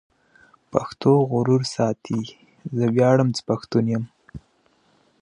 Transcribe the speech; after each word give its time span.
پښتو 0.71 1.11
غرور 1.31 1.61
ساتي. 1.75 2.21